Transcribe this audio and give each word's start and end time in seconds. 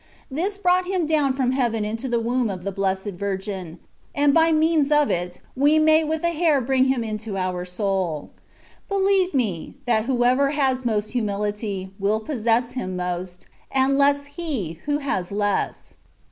This 0.31 0.57
brought 0.57 0.87
Him 0.87 1.05
down 1.05 1.33
from 1.33 1.51
heaven 1.51 1.85
into 1.85 2.09
the 2.09 2.19
womb 2.19 2.49
of 2.49 2.63
the 2.63 2.71
blessed 2.71 3.11
Virgin, 3.21 3.77
and 4.15 4.33
by 4.33 4.51
means 4.51 4.91
of 4.91 5.11
it, 5.11 5.41
we 5.55 5.77
may 5.77 6.03
with 6.03 6.23
a 6.23 6.29
hair 6.31 6.59
bring 6.59 6.85
Him 6.85 7.03
into 7.03 7.37
our 7.37 7.65
soul. 7.65 8.31
BeUeve 8.89 9.35
me, 9.35 9.75
that 9.85 10.05
whoever 10.05 10.49
has 10.57 10.83
most 10.85 11.11
humility, 11.11 11.91
will 11.99 12.19
possess 12.19 12.71
Him 12.71 12.95
most, 12.95 13.45
and 13.71 13.95
less 13.95 14.25
he 14.25 14.79
who 14.85 14.97
has 14.97 15.31
less. 15.31 15.97